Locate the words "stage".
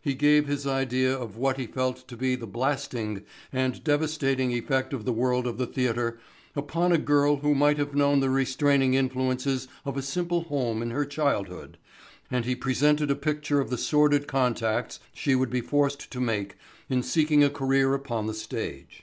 18.32-19.02